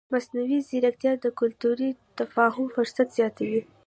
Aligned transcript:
مصنوعي 0.13 0.59
ځیرکتیا 0.67 1.13
د 1.19 1.25
کلتوري 1.39 1.89
تفاهم 2.19 2.65
فرصت 2.75 3.07
زیاتوي. 3.17 3.61